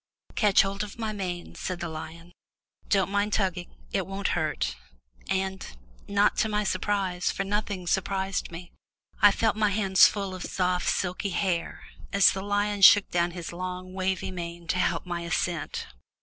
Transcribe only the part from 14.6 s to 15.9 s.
to help my ascent.